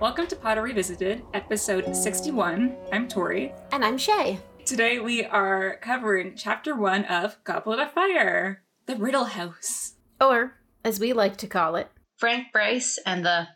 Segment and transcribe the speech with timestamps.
[0.00, 2.74] Welcome to Potter Revisited, episode 61.
[2.90, 3.52] I'm Tori.
[3.72, 4.38] And I'm Shay.
[4.64, 9.96] Today we are covering chapter one of Goblet of Fire, The Riddle House.
[10.18, 13.48] Or, as we like to call it, Frank Bryce and the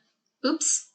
[0.44, 0.92] Oops,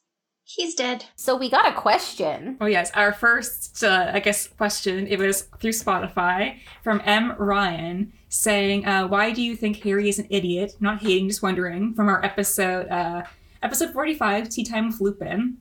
[0.56, 1.06] he's dead.
[1.16, 2.58] So we got a question.
[2.60, 7.34] Oh, yes, our first, uh, I guess, question, it was through Spotify from M.
[7.38, 10.74] Ryan saying, uh, Why do you think Harry is an idiot?
[10.80, 13.24] Not hating, just wondering, from our episode, uh,
[13.64, 15.58] episode 45, Tea Time with Lupin.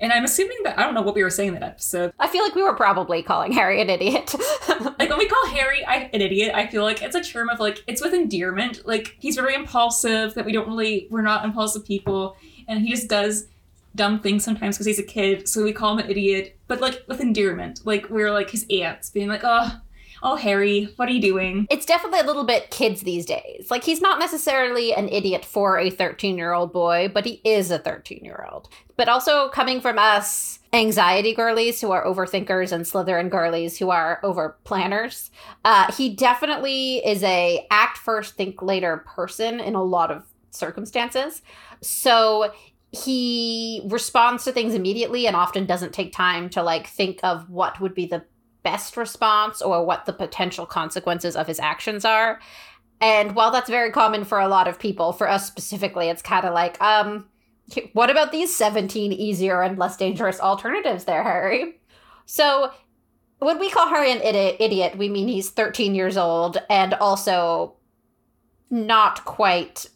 [0.00, 2.12] And I'm assuming that I don't know what we were saying in that episode.
[2.18, 4.34] I feel like we were probably calling Harry an idiot.
[4.68, 7.60] like when we call Harry I, an idiot, I feel like it's a term of
[7.60, 8.86] like it's with endearment.
[8.86, 10.34] Like he's very impulsive.
[10.34, 12.36] That we don't really we're not impulsive people,
[12.66, 13.46] and he just does
[13.94, 15.48] dumb things sometimes because he's a kid.
[15.48, 17.80] So we call him an idiot, but like with endearment.
[17.84, 19.80] Like we're like his aunts, being like, oh.
[20.26, 21.66] Oh, Harry, what are you doing?
[21.68, 23.70] it's definitely a little bit kids these days.
[23.70, 27.70] Like, he's not necessarily an idiot for a 13 year old boy, but he is
[27.70, 28.70] a 13 year old.
[28.96, 34.18] But also coming from us, anxiety girlies who are overthinkers and Slytherin girlies who are
[34.22, 35.30] over planners,
[35.62, 41.42] uh, he definitely is a act first, think later person in a lot of circumstances.
[41.82, 42.50] So
[42.94, 47.80] he responds to things immediately and often doesn't take time to like think of what
[47.80, 48.24] would be the
[48.62, 52.40] best response or what the potential consequences of his actions are.
[53.00, 56.44] And while that's very common for a lot of people, for us specifically, it's kind
[56.46, 57.26] of like, um,
[57.92, 61.80] what about these 17 easier and less dangerous alternatives there, Harry?
[62.26, 62.70] So
[63.38, 67.74] when we call Harry an idiot, idiot, we mean he's 13 years old and also
[68.70, 69.86] not quite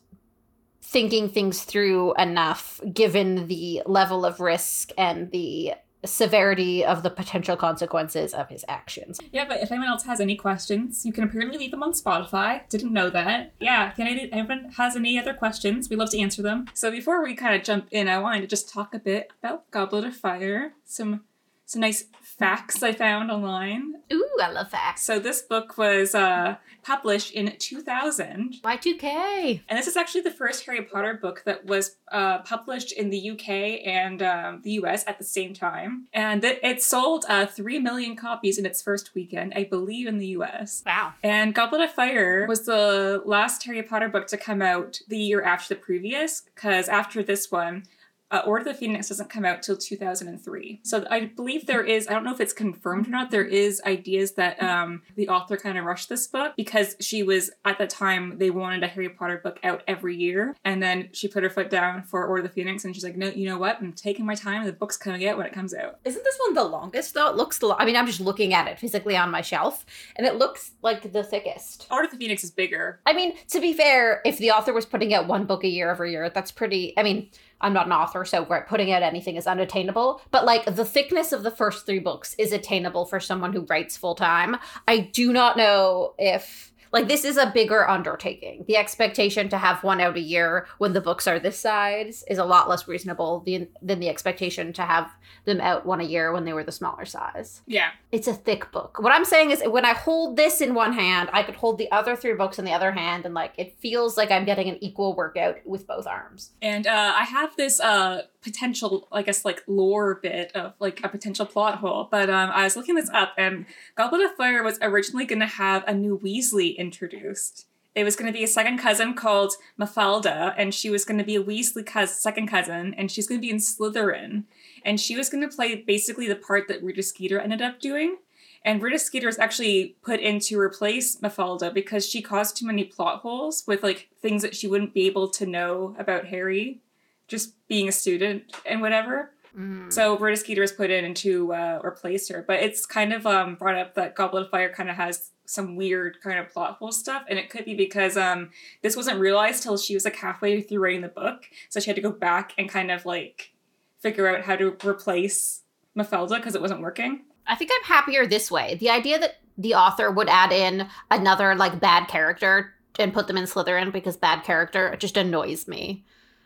[0.88, 7.56] thinking things through enough given the level of risk and the severity of the potential
[7.56, 9.18] consequences of his actions.
[9.30, 12.66] Yeah, but if anyone else has any questions, you can apparently leave them on Spotify.
[12.70, 13.52] Didn't know that.
[13.60, 16.66] Yeah, if anyone has any other questions, we love to answer them.
[16.72, 19.70] So before we kind of jump in, I wanted to just talk a bit about
[19.70, 20.72] Goblet of Fire.
[20.84, 21.24] Some
[21.66, 22.04] some nice
[22.38, 23.94] facts I found online.
[24.12, 25.02] Ooh, I love facts.
[25.02, 28.56] So this book was uh, published in 2000.
[28.62, 29.62] Y2K.
[29.68, 33.30] And this is actually the first Harry Potter book that was uh, published in the
[33.30, 36.06] UK and um, the US at the same time.
[36.12, 40.18] And it, it sold uh, 3 million copies in its first weekend, I believe, in
[40.18, 40.82] the US.
[40.86, 41.14] Wow.
[41.22, 45.42] And Goblet of Fire was the last Harry Potter book to come out the year
[45.42, 47.82] after the previous, because after this one,
[48.30, 50.80] uh, Order of the Phoenix doesn't come out till 2003.
[50.82, 53.80] So I believe there is, I don't know if it's confirmed or not, there is
[53.86, 57.86] ideas that um, the author kind of rushed this book because she was, at the
[57.86, 60.54] time, they wanted a Harry Potter book out every year.
[60.64, 63.16] And then she put her foot down for Order of the Phoenix and she's like,
[63.16, 63.78] no, you know what?
[63.80, 64.60] I'm taking my time.
[64.60, 65.98] And the book's coming out when it comes out.
[66.04, 67.30] Isn't this one the longest though?
[67.30, 67.66] It looks the.
[67.68, 69.84] Lo- I mean, I'm just looking at it physically on my shelf,
[70.16, 71.86] and it looks like the thickest.
[71.90, 73.00] Order of the Phoenix is bigger.
[73.06, 75.90] I mean, to be fair, if the author was putting out one book a year
[75.90, 76.94] every year, that's pretty.
[76.96, 77.30] I mean,
[77.60, 80.20] I'm not an author, so putting out anything is unattainable.
[80.30, 83.96] But like the thickness of the first three books is attainable for someone who writes
[83.96, 84.56] full time.
[84.86, 88.64] I do not know if like this is a bigger undertaking.
[88.66, 92.38] The expectation to have one out a year when the books are this size is
[92.38, 95.10] a lot less reasonable than than the expectation to have
[95.44, 97.62] them out one a year when they were the smaller size.
[97.66, 97.90] Yeah.
[98.12, 98.98] It's a thick book.
[99.00, 101.90] What I'm saying is when I hold this in one hand, I could hold the
[101.90, 104.82] other three books in the other hand and like it feels like I'm getting an
[104.82, 106.52] equal workout with both arms.
[106.62, 111.08] And uh, I have this uh, potential, I guess, like lore bit of like a
[111.08, 112.08] potential plot hole.
[112.10, 113.66] But um, I was looking this up, and
[113.96, 117.66] Goblet of Fire was originally going to have a new Weasley introduced.
[117.94, 121.24] It was going to be a second cousin called Mafalda, and she was going to
[121.24, 124.44] be a Weasley cousin, second cousin, and she's going to be in Slytherin.
[124.84, 128.18] And she was going to play basically the part that Rita Skeeter ended up doing.
[128.64, 132.84] And Rita Skeeter was actually put in to replace Mafalda because she caused too many
[132.84, 136.80] plot holes with like things that she wouldn't be able to know about Harry,
[137.28, 139.32] just being a student and whatever.
[139.56, 139.92] Mm.
[139.92, 143.54] So Rita Skeeter was put in to uh, replace her, but it's kind of um,
[143.54, 146.92] brought up that Goblet of Fire kind of has some weird kind of plot hole
[146.92, 148.50] stuff, and it could be because um,
[148.82, 151.96] this wasn't realized till she was like halfway through writing the book, so she had
[151.96, 153.52] to go back and kind of like
[154.00, 155.62] figure out how to replace
[155.96, 157.24] Mafalda because it wasn't working.
[157.46, 158.76] I think I'm happier this way.
[158.76, 163.36] The idea that the author would add in another like bad character and put them
[163.36, 166.04] in Slytherin because bad character just annoys me.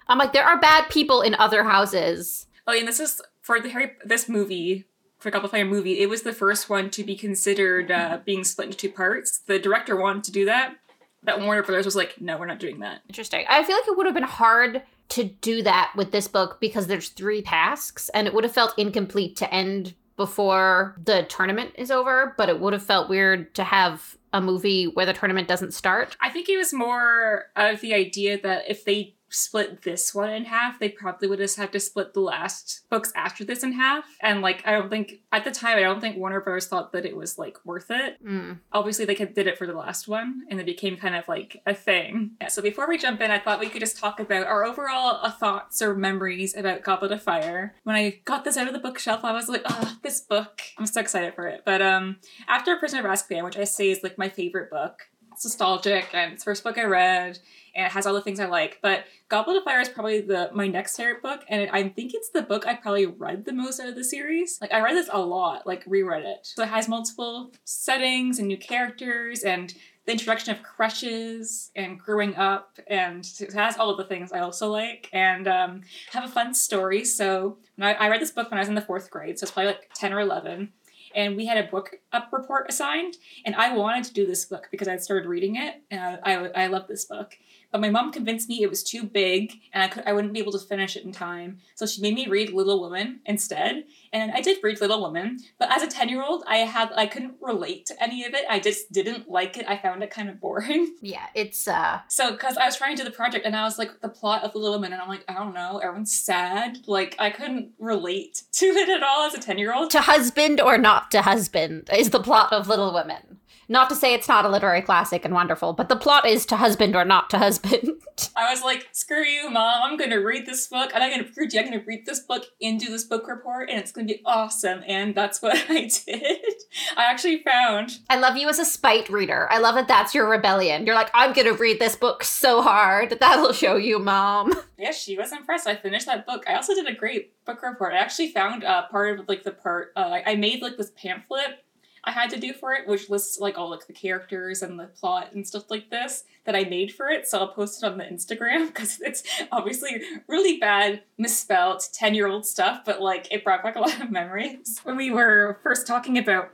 [0.08, 2.46] I'm like, there are bad people in other houses.
[2.66, 4.86] Oh, and this is for the Harry this movie
[5.22, 6.00] for Fire movie.
[6.00, 9.38] It was the first one to be considered uh, being split into two parts.
[9.38, 10.74] The director wanted to do that.
[11.22, 13.02] That Warner Brothers was like, no, we're not doing that.
[13.08, 13.44] Interesting.
[13.48, 16.88] I feel like it would have been hard to do that with this book because
[16.88, 21.92] there's three tasks and it would have felt incomplete to end before the tournament is
[21.92, 25.74] over, but it would have felt weird to have a movie where the tournament doesn't
[25.74, 26.16] start?
[26.20, 30.44] I think it was more of the idea that if they split this one in
[30.44, 34.04] half, they probably would just have to split the last books after this in half.
[34.20, 36.66] And like, I don't think at the time, I don't think Warner Bros.
[36.66, 38.24] thought that it was like worth it.
[38.24, 38.60] Mm.
[38.72, 41.74] Obviously, they did it for the last one, and it became kind of like a
[41.74, 42.32] thing.
[42.40, 45.20] Yeah, so before we jump in, I thought we could just talk about our overall
[45.22, 47.74] uh, thoughts or memories about Goblet of Fire.
[47.84, 50.60] When I got this out of the bookshelf, I was like, oh, this book.
[50.78, 51.62] I'm so excited for it.
[51.64, 52.16] But um,
[52.48, 55.08] after Prisoner of Azkaban, which I say is like my favorite book,
[55.44, 57.38] nostalgic and it's first book I read
[57.74, 58.78] and it has all the things I like.
[58.82, 62.12] But Goblet of Fire is probably the my next favorite book, and it, I think
[62.14, 64.58] it's the book I probably read the most out of the series.
[64.60, 66.40] Like I read this a lot, like reread it.
[66.42, 69.72] So it has multiple settings and new characters and
[70.04, 74.40] the introduction of crushes and growing up, and it has all of the things I
[74.40, 77.04] also like, and um, have a fun story.
[77.04, 79.52] So I, I read this book when I was in the fourth grade, so it's
[79.52, 80.72] probably like ten or eleven
[81.14, 84.68] and we had a book up report assigned and i wanted to do this book
[84.70, 87.36] because i started reading it and i, I, I love this book
[87.72, 90.38] but my mom convinced me it was too big and I could I wouldn't be
[90.40, 91.58] able to finish it in time.
[91.74, 93.84] So she made me read Little Women instead.
[94.12, 97.86] And I did read Little Women, but as a 10-year-old, I had I couldn't relate
[97.86, 98.44] to any of it.
[98.48, 99.64] I just didn't like it.
[99.66, 100.94] I found it kind of boring.
[101.04, 103.78] Yeah, it's uh So cuz I was trying to do the project and I was
[103.78, 106.78] like the plot of Little Women and I'm like, I don't know, everyone's sad.
[106.86, 109.90] Like I couldn't relate to it at all as a 10-year-old.
[109.90, 113.38] to husband or not to husband is the plot of Little Women.
[113.68, 116.56] Not to say it's not a literary classic and wonderful, but the plot is to
[116.56, 118.02] husband or not to husband.
[118.36, 119.82] I was like, screw you, mom.
[119.82, 121.60] I'm gonna read this book, and I'm not gonna prove you.
[121.60, 124.82] I'm gonna read this book and do this book report, and it's gonna be awesome.
[124.86, 126.54] And that's what I did.
[126.96, 127.98] I actually found.
[128.10, 129.46] I love you as a spite reader.
[129.50, 130.84] I love that that's your rebellion.
[130.84, 133.16] You're like, I'm gonna read this book so hard.
[133.20, 134.52] That'll show you, mom.
[134.82, 135.68] Yeah, she was impressed.
[135.68, 136.42] I finished that book.
[136.48, 137.92] I also did a great book report.
[137.92, 139.92] I actually found uh, part of like the part.
[139.94, 141.62] Uh, I made like this pamphlet
[142.04, 144.86] I had to do for it, which lists like all like the characters and the
[144.86, 147.28] plot and stuff like this that I made for it.
[147.28, 149.22] So I'll post it on the Instagram because it's
[149.52, 154.00] obviously really bad, misspelled, 10 year old stuff, but like it brought back a lot
[154.00, 154.80] of memories.
[154.82, 156.50] When we were first talking about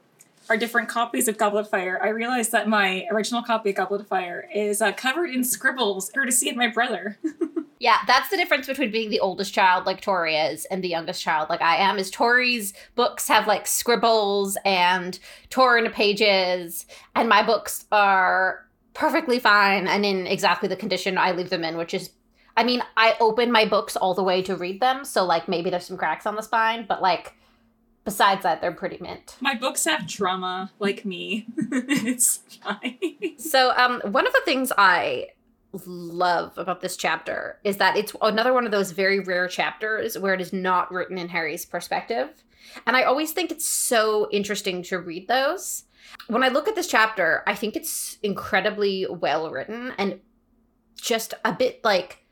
[0.51, 4.03] our different copies of Goblet of Fire, I realized that my original copy of Goblet
[4.03, 7.19] of Fire is uh, covered in scribbles, courtesy of my brother.
[7.81, 11.23] Yeah, that's the difference between being the oldest child like Tori is and the youngest
[11.23, 11.99] child like I am.
[11.99, 15.19] Is Tori's books have like scribbles and
[15.51, 21.51] torn pages, and my books are perfectly fine and in exactly the condition I leave
[21.51, 22.11] them in, which is
[22.57, 25.71] I mean, I open my books all the way to read them, so like maybe
[25.71, 27.35] there's some cracks on the spine, but like
[28.05, 29.37] besides that, they're pretty mint.
[29.41, 31.47] my books have trauma, like me.
[31.71, 32.99] it's fine.
[33.37, 35.29] So, um, one of the things I
[35.73, 40.35] love about this chapter is that it's another one of those very rare chapters where
[40.35, 42.31] it is not written in Harry's perspective.
[42.87, 45.85] And I always think it's so interesting to read those.
[46.29, 50.21] When I look at this chapter, I think it's incredibly well written and
[50.97, 52.25] just a bit like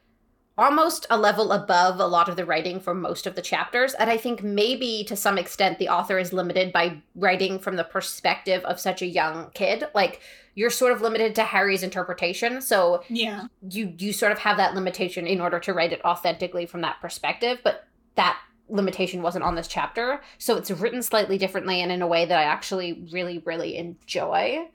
[0.59, 3.93] almost a level above a lot of the writing for most of the chapters.
[3.95, 7.85] And I think maybe to some extent the author is limited by writing from the
[7.85, 9.85] perspective of such a young kid.
[9.95, 10.21] Like
[10.55, 12.63] you're sort of limited to Harry's interpretation.
[12.63, 13.47] So Yeah.
[13.69, 17.01] you you sort of have that limitation in order to write it authentically from that
[17.03, 18.39] perspective, but that
[18.69, 20.23] limitation wasn't on this chapter.
[20.39, 24.69] So it's written slightly differently and in a way that I actually really really enjoy.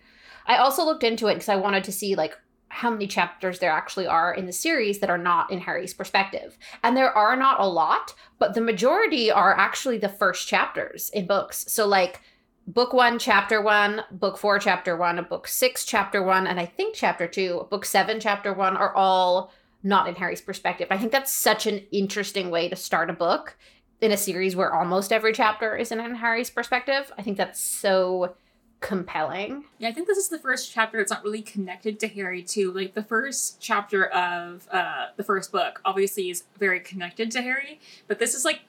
[0.46, 2.38] I also looked into it because I wanted to see like
[2.72, 6.58] how many chapters there actually are in the series that are not in Harry's perspective.
[6.84, 11.28] And there are not a lot, but the majority are actually the first chapters in
[11.28, 11.66] books.
[11.68, 12.22] So like
[12.68, 16.96] book 1 chapter 1, book 4 chapter 1, book 6 chapter 1, and I think
[16.96, 19.52] chapter 2, book 7 chapter 1 are all
[19.84, 20.88] not in Harry's perspective.
[20.92, 23.58] I think that's such an interesting way to start a book
[24.00, 27.12] in a series where almost every chapter isn't in Harry's perspective.
[27.18, 28.36] I think that's so
[28.82, 29.64] compelling.
[29.78, 32.72] Yeah, I think this is the first chapter that's not really connected to Harry too.
[32.72, 37.80] Like the first chapter of uh the first book obviously is very connected to Harry,
[38.08, 38.62] but this is like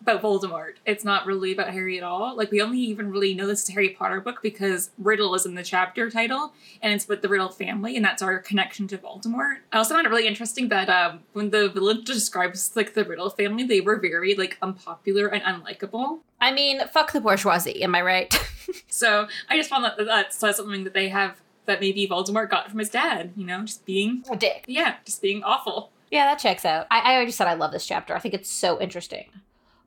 [0.00, 0.74] about Voldemort.
[0.86, 2.36] It's not really about Harry at all.
[2.36, 5.46] Like we only even really know this is a Harry Potter book because Riddle is
[5.46, 6.52] in the chapter title
[6.82, 9.58] and it's with the Riddle family and that's our connection to Voldemort.
[9.72, 13.30] I also found it really interesting that um when the village describes like the Riddle
[13.30, 16.20] family, they were very like unpopular and unlikable.
[16.40, 18.46] I mean, fuck the bourgeoisie, am I right?
[18.88, 22.78] So I just found that that's something that they have that maybe Voldemort got from
[22.78, 24.64] his dad, you know, just being, a dick.
[24.68, 25.90] yeah, just being awful.
[26.10, 26.86] Yeah, that checks out.
[26.90, 28.14] I, I already said I love this chapter.
[28.14, 29.26] I think it's so interesting.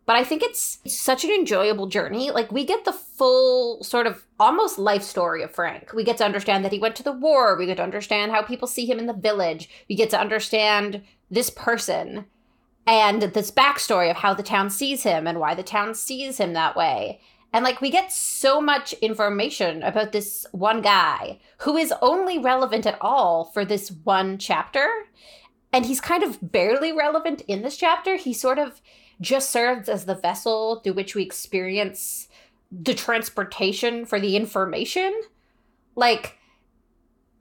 [0.06, 2.30] But I think it's such an enjoyable journey.
[2.30, 5.94] Like, we get the full sort of almost life story of Frank.
[5.94, 7.58] We get to understand that he went to the war.
[7.58, 9.70] We get to understand how people see him in the village.
[9.88, 12.26] We get to understand this person
[12.86, 16.54] and this backstory of how the town sees him and why the town sees him
[16.54, 17.22] that way.
[17.54, 22.86] And like we get so much information about this one guy who is only relevant
[22.86, 24.90] at all for this one chapter.
[25.72, 28.16] And he's kind of barely relevant in this chapter.
[28.18, 28.82] He sort of
[29.24, 32.28] just serves as the vessel through which we experience
[32.72, 35.20] the transportation for the information.
[35.96, 36.38] Like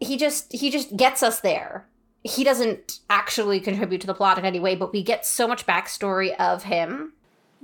[0.01, 1.87] he just he just gets us there.
[2.25, 5.67] He doesn't actually contribute to the plot in any way, but we get so much
[5.67, 7.13] backstory of him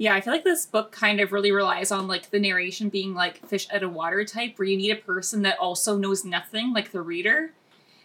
[0.01, 3.15] Yeah, I feel like this book kind of really relies on like the narration being
[3.15, 6.73] like fish out of water type, where you need a person that also knows nothing,
[6.73, 7.53] like the reader.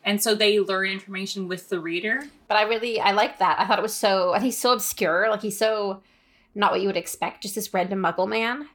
[0.05, 2.23] And so they learn information with the reader.
[2.47, 3.59] But I really I like that.
[3.59, 6.01] I thought it was so and he's so obscure, like he's so
[6.55, 8.67] not what you would expect, just this random muggle man.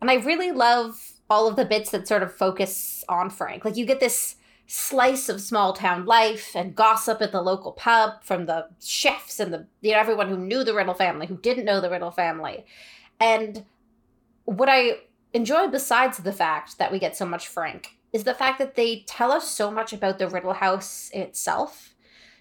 [0.00, 3.64] And I really love all of the bits that sort of focus on Frank.
[3.64, 8.22] Like you get this slice of small town life and gossip at the local pub
[8.22, 11.64] from the chefs and the you know everyone who knew the Riddle family, who didn't
[11.64, 12.64] know the Riddle family.
[13.20, 13.64] And
[14.44, 14.98] what I
[15.32, 19.04] enjoy besides the fact that we get so much Frank is the fact that they
[19.06, 21.94] tell us so much about the Riddle House itself.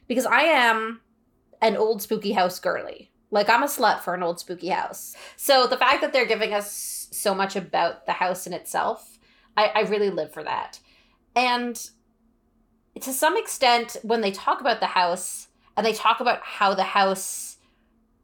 [0.08, 1.02] Because I am
[1.62, 3.12] an old spooky house girly.
[3.30, 5.16] Like I'm a slut for an old spooky house.
[5.36, 9.20] So the fact that they're giving us so much about the house in itself,
[9.58, 10.80] I, I really live for that.
[11.36, 11.76] And
[13.02, 16.84] to some extent, when they talk about the house and they talk about how the
[16.84, 17.58] house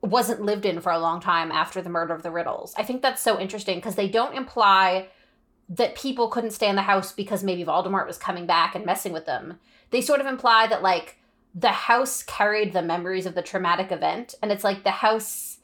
[0.01, 3.01] wasn't lived in for a long time after the murder of the Riddles, I think
[3.01, 5.09] that's so interesting because they don't imply
[5.71, 9.13] that people couldn't stay in the house because maybe Voldemort was coming back and messing
[9.13, 9.57] with them.
[9.89, 11.17] They sort of imply that like
[11.55, 15.59] the house carried the memories of the traumatic event and it's like the house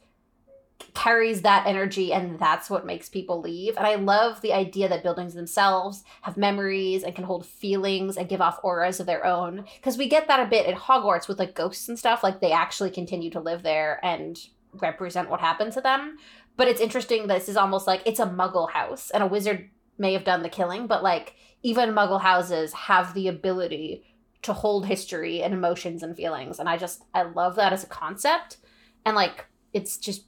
[0.94, 3.76] carries that energy and that's what makes people leave.
[3.76, 8.30] And I love the idea that buildings themselves have memories and can hold feelings and
[8.30, 11.38] give off auras of their own because we get that a bit at Hogwarts with
[11.38, 14.38] like ghosts and stuff like they actually continue to live there and
[14.72, 16.16] represent what happened to them.
[16.56, 19.68] But it's interesting that this is almost like it's a muggle house and a wizard
[19.98, 24.04] may have done the killing, but like even muggle houses have the ability
[24.42, 26.58] to hold history and emotions and feelings.
[26.58, 28.58] And I just, I love that as a concept.
[29.04, 30.24] And like, it's just,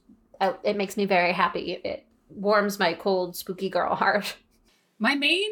[0.63, 1.79] it makes me very happy.
[1.83, 4.35] It warms my cold, spooky girl heart.
[4.99, 5.51] My main,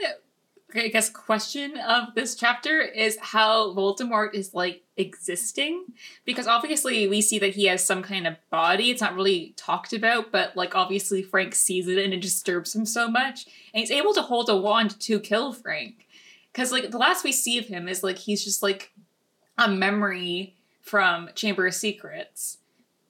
[0.76, 5.86] I guess, question of this chapter is how Voldemort is like existing.
[6.26, 8.92] Because obviously we see that he has some kind of body.
[8.92, 12.86] It's not really talked about, but like obviously Frank sees it and it disturbs him
[12.86, 13.46] so much.
[13.74, 16.08] And he's able to hold a wand to kill Frank.
[16.52, 18.92] Because like the last we see of him is like he's just like
[19.58, 22.58] a memory from Chamber of Secrets.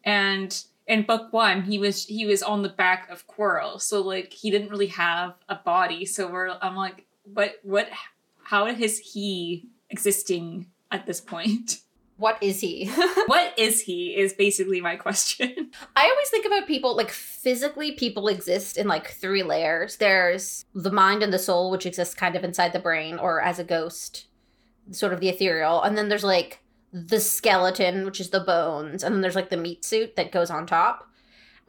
[0.04, 4.34] And in book one, he was he was on the back of Quirrell, so like
[4.34, 6.06] he didn't really have a body.
[6.06, 7.90] So we're I'm like, what what
[8.44, 11.78] how is he existing at this point?
[12.20, 12.88] What is he?
[13.28, 15.72] what is he is basically my question.
[15.96, 19.96] I always think about people like physically people exist in like three layers.
[19.96, 23.58] There's the mind and the soul which exists kind of inside the brain or as
[23.58, 24.26] a ghost,
[24.92, 26.60] sort of the ethereal, and then there's like
[26.92, 30.50] the skeleton which is the bones, and then there's like the meat suit that goes
[30.50, 31.08] on top.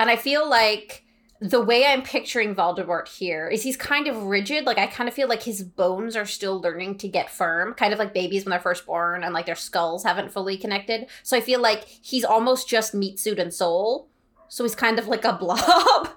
[0.01, 1.05] And I feel like
[1.41, 4.67] the way I'm picturing Voldemort here is he's kind of rigid.
[4.67, 7.95] Like I kind of feel like his bones are still learning to get firm, kind
[7.95, 11.07] of like babies when they're first born and like their skulls haven't fully connected.
[11.23, 14.09] So I feel like he's almost just meat suit and soul.
[14.49, 16.11] So he's kind of like a blob,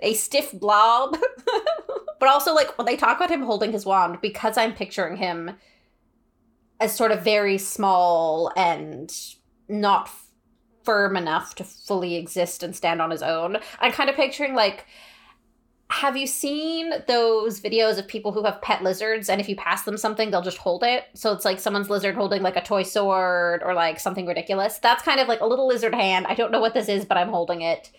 [0.00, 1.16] a stiff blob.
[2.20, 5.52] but also like when they talk about him holding his wand, because I'm picturing him
[6.78, 9.10] as sort of very small and
[9.66, 10.10] not
[10.88, 13.58] firm enough to fully exist and stand on his own.
[13.78, 14.86] I'm kind of picturing like
[15.90, 19.82] have you seen those videos of people who have pet lizards and if you pass
[19.82, 21.04] them something they'll just hold it?
[21.12, 24.78] So it's like someone's lizard holding like a toy sword or like something ridiculous.
[24.78, 26.26] That's kind of like a little lizard hand.
[26.26, 27.90] I don't know what this is, but I'm holding it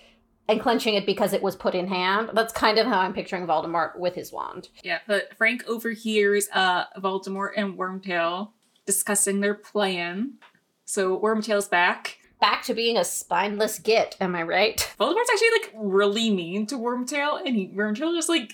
[0.47, 2.31] and clenching it because it was put in hand.
[2.33, 4.69] That's kind of how I'm picturing Voldemort with his wand.
[4.83, 8.49] Yeah, but Frank overhears uh Voldemort and Wormtail
[8.87, 10.39] discussing their plan.
[10.85, 12.18] So Wormtail's back.
[12.39, 14.77] Back to being a spineless git, am I right?
[14.99, 18.53] Voldemort's actually like really mean to Wormtail, and he Wormtail just like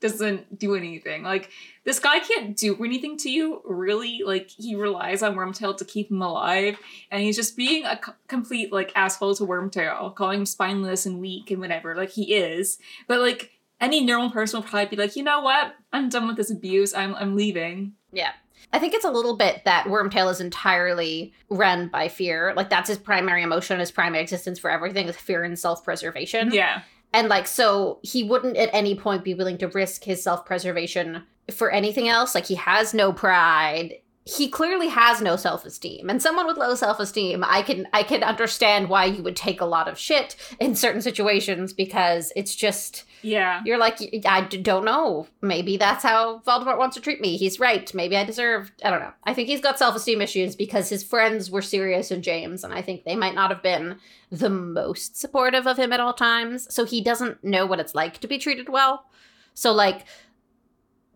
[0.00, 1.22] doesn't do anything.
[1.22, 1.50] Like
[1.84, 4.22] this guy can't do anything to you, really.
[4.24, 6.78] Like he relies on Wormtail to keep him alive,
[7.10, 11.20] and he's just being a c- complete like asshole to Wormtail, calling him spineless and
[11.20, 11.94] weak and whatever.
[11.94, 13.50] Like he is, but like
[13.80, 15.74] any normal person would probably be like, you know what?
[15.92, 16.94] I'm done with this abuse.
[16.94, 17.92] I'm I'm leaving.
[18.12, 18.32] Yeah.
[18.72, 22.52] I think it's a little bit that Wormtail is entirely run by fear.
[22.56, 26.52] Like that's his primary emotion, his primary existence for everything is fear and self-preservation.
[26.52, 26.82] Yeah.
[27.12, 31.70] And like so he wouldn't at any point be willing to risk his self-preservation for
[31.70, 32.34] anything else.
[32.34, 33.94] Like he has no pride.
[34.28, 36.10] He clearly has no self-esteem.
[36.10, 39.64] And someone with low self-esteem i can i can understand why you would take a
[39.64, 43.62] lot of shit in certain situations because it's just Yeah.
[43.64, 45.28] you're like i don't know.
[45.40, 47.36] Maybe that's how voldemort wants to treat me.
[47.36, 47.92] He's right.
[47.94, 49.12] Maybe i deserve i don't know.
[49.22, 52.82] I think he's got self-esteem issues because his friends were sirius and james and i
[52.82, 53.98] think they might not have been
[54.32, 56.66] the most supportive of him at all times.
[56.74, 59.06] So he doesn't know what it's like to be treated well.
[59.54, 60.04] So like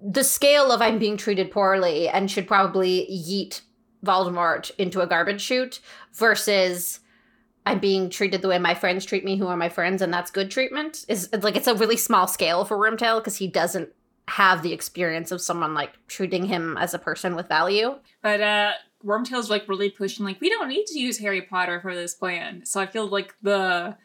[0.03, 3.61] the scale of I'm being treated poorly and should probably yeet
[4.05, 5.81] Voldemort into a garbage chute
[6.15, 7.01] versus
[7.67, 10.31] I'm being treated the way my friends treat me, who are my friends, and that's
[10.31, 11.05] good treatment.
[11.09, 13.91] Is like it's a really small scale for Wormtail because he doesn't
[14.29, 17.97] have the experience of someone like treating him as a person with value.
[18.23, 18.73] But uh
[19.05, 22.65] Wormtail's like really pushing like we don't need to use Harry Potter for this plan.
[22.65, 23.97] So I feel like the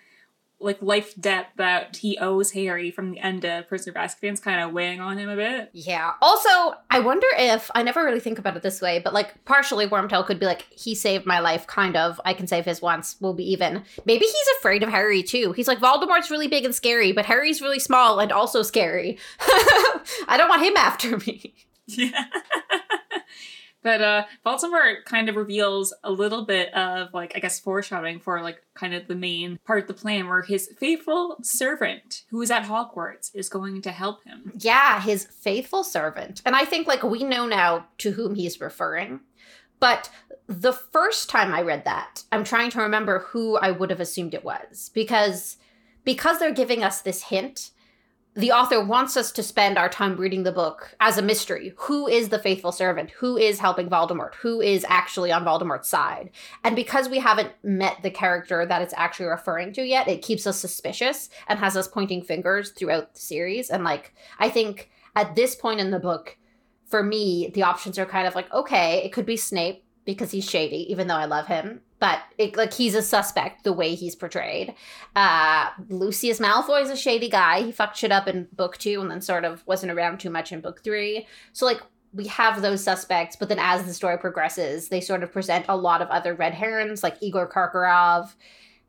[0.66, 4.60] like life debt that he owes Harry from the end of Prisoner of Azkaban's kind
[4.60, 5.70] of weighing on him a bit.
[5.74, 6.14] Yeah.
[6.22, 9.88] Also, I wonder if I never really think about it this way, but like partially
[9.88, 12.20] Wormtail could be like, he saved my life, kind of.
[12.26, 13.16] I can save his once.
[13.22, 13.84] We'll be even.
[14.06, 15.52] Maybe he's afraid of Harry too.
[15.54, 19.18] He's like, Voldemort's really big and scary, but Harry's really small and also scary.
[19.40, 21.54] I don't want him after me.
[21.88, 22.26] Yeah.
[23.86, 28.42] but uh Voldemort kind of reveals a little bit of like I guess foreshadowing for
[28.42, 32.52] like kind of the main part of the plan where his faithful servant who is
[32.52, 34.52] at Hogwarts is going to help him.
[34.58, 36.42] Yeah, his faithful servant.
[36.46, 39.22] And I think like we know now to whom he's referring.
[39.80, 40.10] But
[40.48, 44.34] the first time I read that, I'm trying to remember who I would have assumed
[44.34, 45.58] it was because
[46.04, 47.72] because they're giving us this hint,
[48.36, 51.74] the author wants us to spend our time reading the book as a mystery.
[51.78, 53.12] Who is the faithful servant?
[53.12, 54.36] Who is helping Voldemort?
[54.36, 56.32] Who is actually on Voldemort's side?
[56.66, 60.46] And because we haven't met the character that it's actually referring to yet, it keeps
[60.46, 63.70] us suspicious and has us pointing fingers throughout the series.
[63.70, 66.38] And like, I think at this point in the book,
[66.88, 70.48] for me, the options are kind of like, okay, it could be Snape because he's
[70.50, 71.80] shady, even though I love him.
[72.00, 74.74] But it, like he's a suspect the way he's portrayed.
[75.16, 77.62] Uh, Lucius Malfoy is a shady guy.
[77.62, 80.52] He fucked shit up in book two and then sort of wasn't around too much
[80.52, 81.26] in book three.
[81.54, 81.82] So like
[82.14, 85.76] we have those suspects, but then as the story progresses, they sort of present a
[85.76, 88.36] lot of other red herons like Igor Karkaroff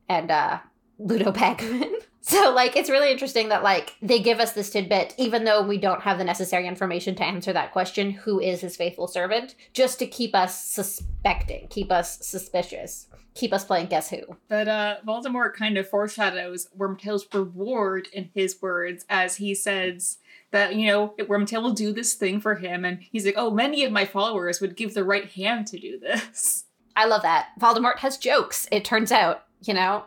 [0.08, 0.58] and uh,
[0.98, 1.96] Ludo Bagman.
[2.26, 5.78] So like it's really interesting that like they give us this tidbit even though we
[5.78, 10.00] don't have the necessary information to answer that question who is his faithful servant just
[10.00, 14.22] to keep us suspecting, keep us suspicious, keep us playing guess who.
[14.48, 20.18] But uh, Voldemort kind of foreshadows Wormtail's reward in his words as he says
[20.50, 22.84] that, you know, Wormtail will do this thing for him.
[22.84, 26.00] And he's like, oh, many of my followers would give the right hand to do
[26.00, 26.64] this.
[26.96, 27.50] I love that.
[27.60, 30.06] Voldemort has jokes, it turns out, you know?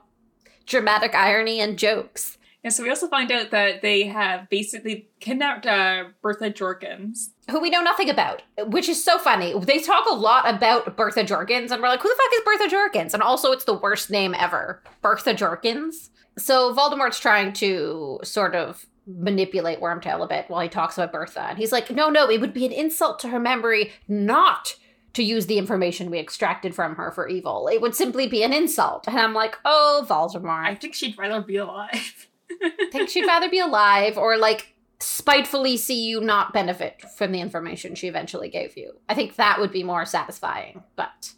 [0.69, 2.37] Dramatic irony and jokes.
[2.63, 7.29] And so we also find out that they have basically kidnapped uh, Bertha Jorkins.
[7.49, 9.57] Who we know nothing about, which is so funny.
[9.57, 12.75] They talk a lot about Bertha Jorkins, and we're like, who the fuck is Bertha
[12.75, 13.13] Jorkins?
[13.13, 16.09] And also, it's the worst name ever Bertha Jorkins.
[16.37, 21.41] So Voldemort's trying to sort of manipulate Wormtail a bit while he talks about Bertha.
[21.41, 24.75] And he's like, no, no, it would be an insult to her memory not
[25.13, 27.67] to use the information we extracted from her for evil.
[27.67, 29.07] It would simply be an insult.
[29.07, 30.65] And I'm like, oh, Voldemort.
[30.65, 32.27] I think she'd rather be alive.
[32.61, 37.41] I think she'd rather be alive or like spitefully see you not benefit from the
[37.41, 38.93] information she eventually gave you.
[39.07, 40.83] I think that would be more satisfying.
[40.95, 41.33] But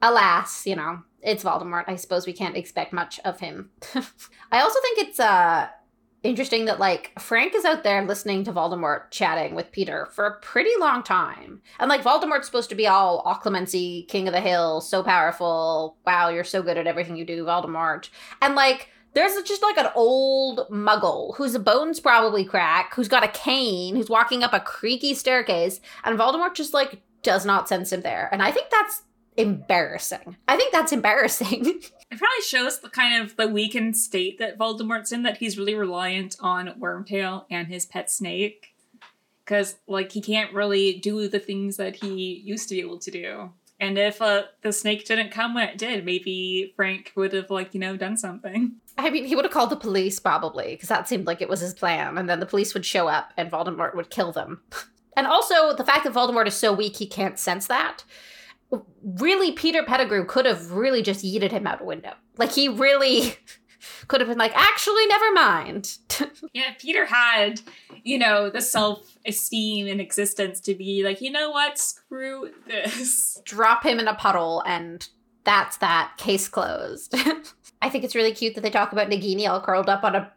[0.00, 1.84] alas, you know, it's Voldemort.
[1.86, 3.70] I suppose we can't expect much of him.
[4.52, 5.68] I also think it's uh
[6.22, 10.40] interesting that like Frank is out there listening to Voldemort chatting with Peter for a
[10.40, 11.62] pretty long time.
[11.78, 15.96] And like Voldemort's supposed to be all occlumency, king of the hill, so powerful.
[16.06, 18.08] Wow, you're so good at everything you do, Voldemort.
[18.42, 23.28] And like there's just like an old muggle whose bones probably crack, who's got a
[23.28, 28.02] cane, who's walking up a creaky staircase, and Voldemort just like does not sense him
[28.02, 28.28] there.
[28.32, 29.02] And I think that's
[29.38, 30.36] embarrassing.
[30.46, 31.82] I think that's embarrassing.
[32.10, 35.74] It probably shows the kind of the weakened state that Voldemort's in, that he's really
[35.74, 38.74] reliant on Wormtail and his pet snake.
[39.44, 43.10] Because, like, he can't really do the things that he used to be able to
[43.10, 43.50] do.
[43.78, 47.74] And if uh, the snake didn't come when it did, maybe Frank would have, like,
[47.74, 48.76] you know, done something.
[48.96, 51.60] I mean, he would have called the police probably, because that seemed like it was
[51.60, 52.16] his plan.
[52.16, 54.62] And then the police would show up and Voldemort would kill them.
[55.16, 58.04] And also, the fact that Voldemort is so weak he can't sense that.
[59.02, 62.12] Really, Peter Pettigrew could have really just yeeted him out a window.
[62.36, 63.34] Like, he really
[64.08, 65.98] could have been like, actually, never mind.
[66.52, 67.60] Yeah, Peter had,
[68.04, 73.40] you know, the self esteem and existence to be like, you know what, screw this.
[73.44, 75.06] Drop him in a puddle, and
[75.44, 76.14] that's that.
[76.16, 77.14] Case closed.
[77.82, 80.32] I think it's really cute that they talk about Nagini all curled up on a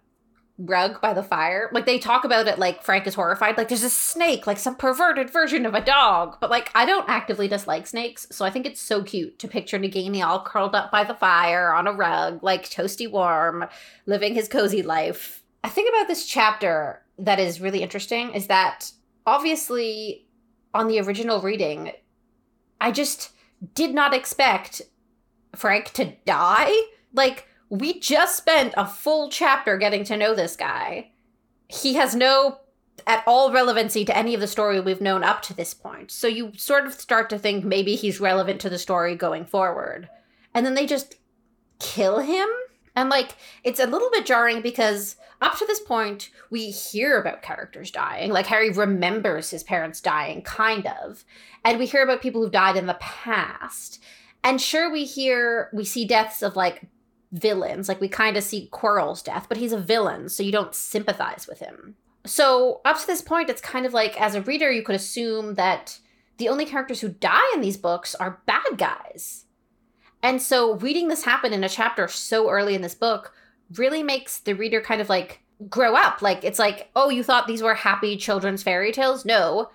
[0.66, 1.70] rug by the fire.
[1.74, 3.58] Like they talk about it like Frank is horrified.
[3.58, 6.38] Like there's a snake, like some perverted version of a dog.
[6.40, 9.80] But like I don't actively dislike snakes, so I think it's so cute to picture
[9.80, 13.66] Nagini all curled up by the fire on a rug, like toasty warm,
[14.06, 15.44] living his cozy life.
[15.64, 18.92] I think about this chapter that is really interesting is that
[19.26, 20.28] obviously
[20.74, 21.92] on the original reading,
[22.80, 23.32] I just
[23.76, 24.82] did not expect
[25.56, 26.72] Frank to die.
[27.14, 31.10] Like we just spent a full chapter getting to know this guy.
[31.70, 32.60] He has no
[33.08, 36.12] at all relevancy to any of the story we've known up to this point.
[36.12, 40.10] So you sort of start to think maybe he's relevant to the story going forward.
[40.54, 41.16] And then they just
[41.80, 42.48] kill him?
[42.94, 47.42] And like it's a little bit jarring because up to this point we hear about
[47.42, 48.32] characters dying.
[48.32, 51.24] Like Harry remembers his parents dying kind of.
[51.64, 54.04] And we hear about people who've died in the past.
[54.44, 56.84] And sure we hear we see deaths of like
[57.32, 57.88] villains.
[57.88, 61.48] Like we kind of see Quirrell's death, but he's a villain, so you don't sympathize
[61.48, 61.96] with him.
[62.26, 65.56] So up to this point, it's kind of like as a reader, you could assume
[65.56, 66.00] that
[66.38, 69.46] the only characters who die in these books are bad guys.
[70.24, 73.34] And so reading this happen in a chapter so early in this book
[73.76, 76.22] really makes the reader kind of like grow up.
[76.22, 79.26] Like it's like, oh, you thought these were happy children's fairy tales?
[79.26, 79.70] No.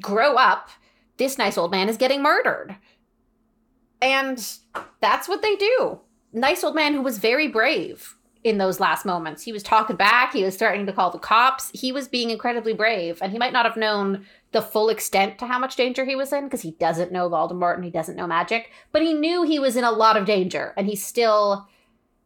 [0.00, 0.70] Grow up.
[1.16, 2.76] This nice old man is getting murdered.
[4.00, 4.44] And
[5.00, 6.00] that's what they do
[6.32, 9.42] nice old man who was very brave in those last moments.
[9.42, 11.70] He was talking back, he was starting to call the cops.
[11.74, 15.46] He was being incredibly brave, and he might not have known the full extent to
[15.46, 18.26] how much danger he was in because he doesn't know Voldemort and he doesn't know
[18.26, 21.68] magic, but he knew he was in a lot of danger and he still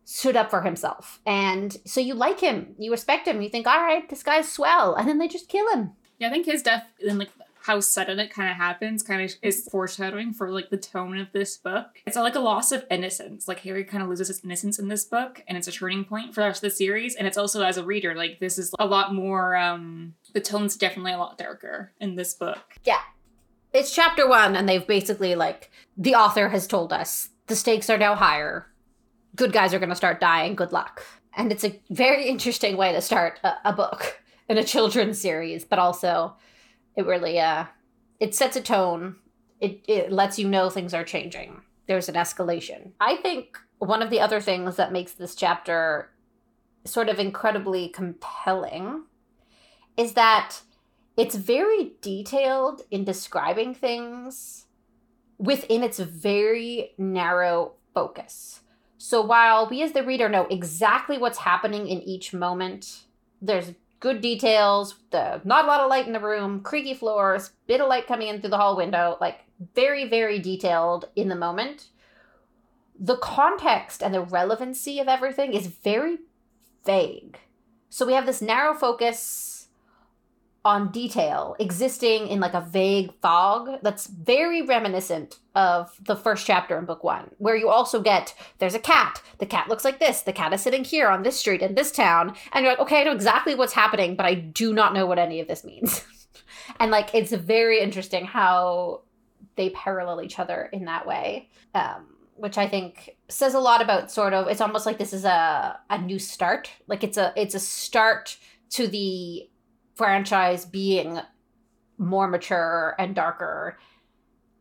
[0.04, 1.20] stood up for himself.
[1.26, 4.94] And so you like him, you respect him, you think, all right, this guy's swell,
[4.94, 5.92] and then they just kill him.
[6.18, 7.30] Yeah, I think his death and like
[7.62, 11.30] how sudden it kind of happens kind of is foreshadowing for like the tone of
[11.32, 12.02] this book.
[12.06, 13.46] It's like a loss of innocence.
[13.46, 16.34] Like Harry kind of loses his innocence in this book and it's a turning point
[16.34, 17.14] for the rest of the series.
[17.14, 20.76] And it's also as a reader, like this is a lot more um the tone's
[20.76, 22.78] definitely a lot darker in this book.
[22.84, 23.00] Yeah.
[23.72, 27.98] It's chapter one, and they've basically like the author has told us the stakes are
[27.98, 28.66] now higher.
[29.36, 31.04] Good guys are gonna start dying, good luck.
[31.34, 35.64] And it's a very interesting way to start a, a book in a children's series,
[35.64, 36.34] but also
[36.96, 37.66] it really uh
[38.20, 39.16] it sets a tone.
[39.60, 41.62] It it lets you know things are changing.
[41.86, 42.92] There's an escalation.
[43.00, 46.10] I think one of the other things that makes this chapter
[46.84, 49.04] sort of incredibly compelling
[49.96, 50.60] is that
[51.16, 54.66] it's very detailed in describing things
[55.38, 58.60] within its very narrow focus.
[58.98, 63.02] So while we as the reader know exactly what's happening in each moment,
[63.40, 63.72] there's
[64.02, 67.88] good details, the not a lot of light in the room, creaky floors, bit of
[67.88, 69.38] light coming in through the hall window, like
[69.74, 71.86] very, very detailed in the moment.
[72.98, 76.18] The context and the relevancy of everything is very
[76.84, 77.38] vague.
[77.90, 79.51] So we have this narrow focus
[80.64, 86.78] on detail existing in like a vague fog that's very reminiscent of the first chapter
[86.78, 89.20] in book one, where you also get there's a cat.
[89.38, 90.22] The cat looks like this.
[90.22, 92.34] The cat is sitting here on this street in this town.
[92.52, 95.18] And you're like, okay, I know exactly what's happening, but I do not know what
[95.18, 96.04] any of this means.
[96.80, 99.02] and like, it's very interesting how
[99.56, 101.50] they parallel each other in that way.
[101.74, 105.24] Um, which I think says a lot about sort of it's almost like this is
[105.24, 106.70] a a new start.
[106.88, 108.36] Like it's a it's a start
[108.70, 109.48] to the
[109.94, 111.20] franchise being
[111.98, 113.78] more mature and darker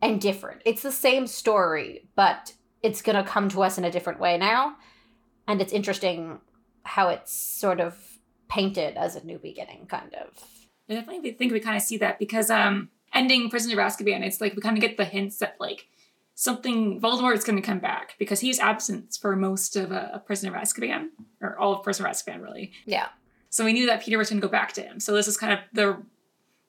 [0.01, 0.61] and different.
[0.65, 4.37] It's the same story, but it's going to come to us in a different way
[4.37, 4.75] now.
[5.47, 6.39] And it's interesting
[6.83, 7.97] how it's sort of
[8.49, 10.43] painted as a new beginning, kind of.
[10.89, 14.41] I definitely think we kind of see that because um ending Prisoner of Azkaban, it's
[14.41, 15.87] like we kind of get the hints that like
[16.35, 20.55] something Voldemort is going to come back because he's absent for most of uh, Prisoner
[20.55, 22.71] of Azkaban or all of Prisoner of Azkaban, really.
[22.85, 23.07] Yeah.
[23.51, 24.99] So we knew that Peter was going to go back to him.
[24.99, 26.01] So this is kind of the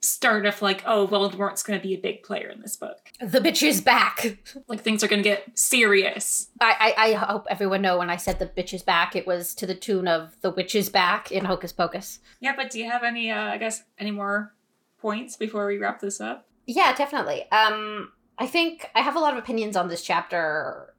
[0.01, 3.13] start of like, oh, Voldemort's going to be a big player in this book.
[3.21, 4.37] The bitch is back.
[4.67, 6.49] like things are going to get serious.
[6.61, 9.55] I, I, I hope everyone know when I said the bitch is back, it was
[9.55, 12.19] to the tune of the witch is back in Hocus Pocus.
[12.41, 14.53] Yeah, but do you have any, uh, I guess, any more
[14.99, 16.49] points before we wrap this up?
[16.67, 17.49] Yeah, definitely.
[17.53, 20.95] Um, I think I have a lot of opinions on this chapter,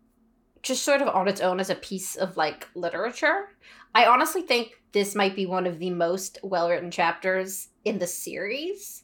[0.62, 3.50] just sort of on its own as a piece of like literature.
[3.96, 8.08] I honestly think this might be one of the most well written chapters in the
[8.08, 9.04] series.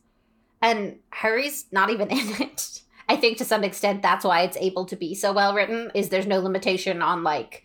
[0.61, 2.81] And Harry's not even in it.
[3.07, 6.09] I think to some extent that's why it's able to be so well written is
[6.09, 7.63] there's no limitation on like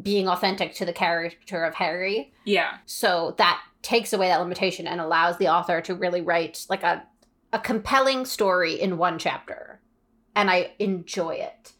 [0.00, 2.32] being authentic to the character of Harry.
[2.44, 2.78] Yeah.
[2.86, 7.06] So that takes away that limitation and allows the author to really write like a
[7.52, 9.80] a compelling story in one chapter.
[10.34, 11.72] And I enjoy it.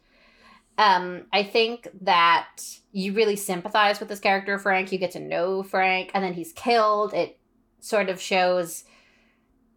[0.79, 2.59] Um, I think that
[2.93, 4.93] you really sympathize with this character, Frank.
[4.93, 7.15] You get to know Frank, and then he's killed.
[7.15, 7.39] It
[7.81, 8.85] sort of shows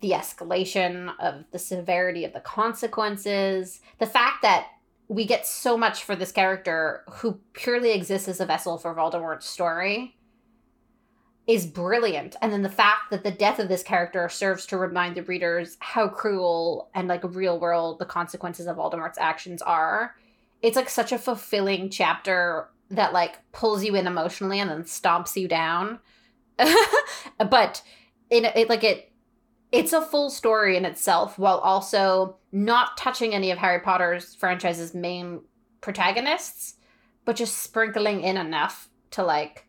[0.01, 3.81] the escalation of the severity of the consequences.
[3.99, 4.67] The fact that
[5.07, 9.47] we get so much for this character who purely exists as a vessel for Voldemort's
[9.47, 10.15] story
[11.47, 12.35] is brilliant.
[12.43, 15.77] And then the fact that the death of this character serves to remind the readers
[15.79, 20.15] how cruel and like real world the consequences of Voldemort's actions are.
[20.61, 25.35] It's like such a fulfilling chapter that like pulls you in emotionally and then stomps
[25.35, 25.99] you down.
[27.49, 27.81] but
[28.29, 29.11] in it like it
[29.71, 34.93] it's a full story in itself while also not touching any of Harry Potter's franchise's
[34.93, 35.41] main
[35.81, 36.75] protagonists,
[37.23, 39.67] but just sprinkling in enough to like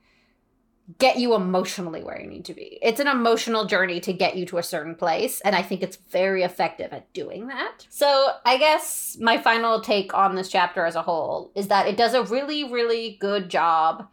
[0.99, 2.79] get you emotionally where you need to be.
[2.83, 5.97] It's an emotional journey to get you to a certain place, and I think it's
[6.11, 7.87] very effective at doing that.
[7.91, 11.97] So, I guess my final take on this chapter as a whole is that it
[11.97, 14.09] does a really, really good job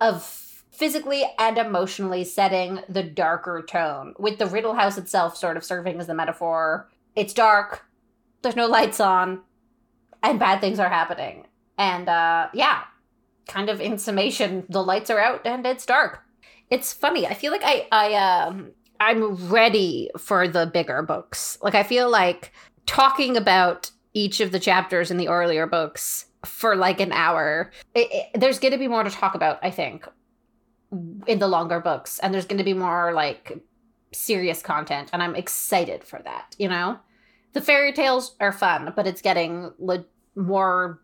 [0.00, 0.22] of
[0.70, 5.98] physically and emotionally setting the darker tone, with the Riddle House itself sort of serving
[5.98, 6.88] as the metaphor.
[7.14, 7.86] It's dark,
[8.42, 9.40] there's no lights on,
[10.22, 11.46] and bad things are happening.
[11.78, 12.82] And uh, yeah,
[13.48, 16.22] kind of in summation, the lights are out and it's dark.
[16.70, 17.26] It's funny.
[17.26, 21.58] I feel like I I um I'm ready for the bigger books.
[21.62, 22.52] Like I feel like
[22.86, 27.70] talking about each of the chapters in the earlier books for like an hour.
[27.94, 30.08] It, it, there's going to be more to talk about, I think,
[31.26, 33.58] in the longer books, and there's going to be more like
[34.12, 36.54] serious content, and I'm excited for that.
[36.58, 36.98] You know,
[37.52, 41.02] the fairy tales are fun, but it's getting le- more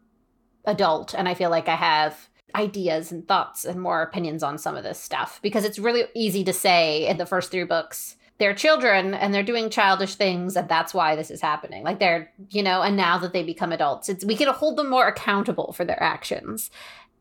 [0.65, 4.77] adult, and I feel like I have ideas and thoughts and more opinions on some
[4.77, 8.55] of this stuff because it's really easy to say in the first three books they're
[8.55, 11.85] children and they're doing childish things and that's why this is happening.
[11.85, 14.91] Like they're you know and now that they become adults it's we can hold them
[14.91, 16.71] more accountable for their actions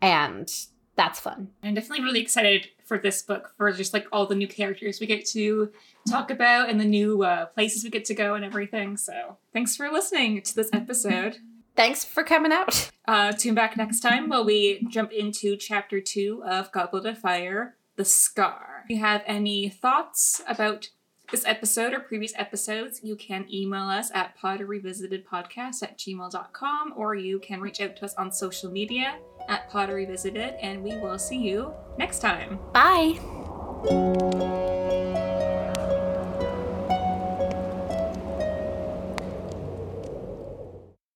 [0.02, 0.52] and
[0.96, 1.50] that's fun.
[1.64, 5.08] I'm definitely really excited for this book for just like all the new characters we
[5.08, 5.72] get to
[6.10, 8.98] talk about and the new uh, places we get to go and everything.
[8.98, 11.38] So thanks for listening to this episode
[11.82, 12.92] thanks for coming out.
[13.08, 17.76] Uh, tune back next time while we jump into chapter two of Goblet of Fire,
[17.96, 18.84] The Scar.
[18.86, 20.90] If you have any thoughts about
[21.32, 27.40] this episode or previous episodes, you can email us at potterrevisitedpodcast at gmail.com or you
[27.40, 29.18] can reach out to us on social media
[29.50, 32.60] at potterrevisited and we will see you next time.
[32.74, 33.18] Bye.